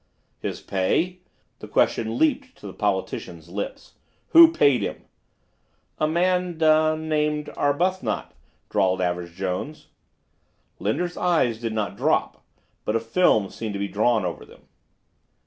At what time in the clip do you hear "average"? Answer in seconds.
8.99-9.35